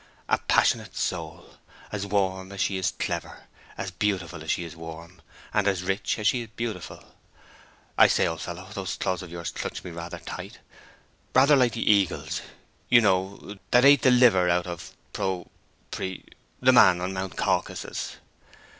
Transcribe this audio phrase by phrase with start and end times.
[0.27, 1.57] A passionate soul,
[1.91, 3.43] as warm as she is clever,
[3.77, 5.21] as beautiful as she is warm,
[5.53, 7.13] and as rich as she is beautiful.
[7.99, 12.41] I say, old fellow, those claws of yours clutch me rather tight—rather like the eagle's,
[12.89, 18.15] you know, that ate out the liver of Pro—Pre—the man on Mount Caucasus.